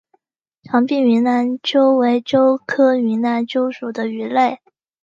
[0.63, 4.59] 长臀云南鳅为鳅科云南鳅属的鱼类。